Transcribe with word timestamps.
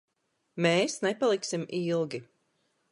Mēs 0.67 0.95
nepaliksim 1.07 1.69
ilgi. 1.83 2.23